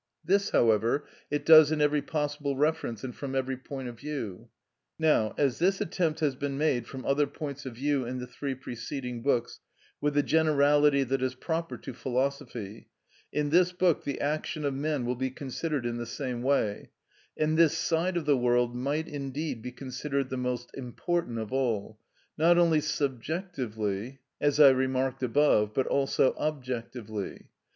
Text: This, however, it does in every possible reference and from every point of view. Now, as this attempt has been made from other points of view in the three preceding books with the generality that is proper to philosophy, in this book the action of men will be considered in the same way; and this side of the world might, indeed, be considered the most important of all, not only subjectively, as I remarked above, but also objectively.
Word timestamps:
This, 0.25 0.49
however, 0.49 1.05
it 1.29 1.45
does 1.45 1.71
in 1.71 1.79
every 1.79 2.01
possible 2.01 2.57
reference 2.57 3.03
and 3.03 3.15
from 3.15 3.35
every 3.35 3.55
point 3.55 3.87
of 3.87 3.99
view. 3.99 4.49
Now, 4.97 5.35
as 5.37 5.59
this 5.59 5.79
attempt 5.79 6.21
has 6.21 6.33
been 6.33 6.57
made 6.57 6.87
from 6.87 7.05
other 7.05 7.27
points 7.27 7.67
of 7.67 7.75
view 7.75 8.03
in 8.07 8.17
the 8.17 8.25
three 8.25 8.55
preceding 8.55 9.21
books 9.21 9.59
with 10.01 10.15
the 10.15 10.23
generality 10.23 11.03
that 11.03 11.21
is 11.21 11.35
proper 11.35 11.77
to 11.77 11.93
philosophy, 11.93 12.87
in 13.31 13.51
this 13.51 13.71
book 13.73 14.03
the 14.03 14.19
action 14.19 14.65
of 14.65 14.73
men 14.73 15.05
will 15.05 15.13
be 15.13 15.29
considered 15.29 15.85
in 15.85 15.97
the 15.97 16.07
same 16.07 16.41
way; 16.41 16.89
and 17.37 17.55
this 17.55 17.77
side 17.77 18.17
of 18.17 18.25
the 18.25 18.35
world 18.35 18.75
might, 18.75 19.07
indeed, 19.07 19.61
be 19.61 19.71
considered 19.71 20.31
the 20.31 20.35
most 20.35 20.71
important 20.73 21.37
of 21.37 21.53
all, 21.53 21.99
not 22.39 22.57
only 22.57 22.81
subjectively, 22.81 24.17
as 24.39 24.59
I 24.59 24.71
remarked 24.71 25.21
above, 25.21 25.75
but 25.75 25.85
also 25.85 26.33
objectively. 26.37 27.49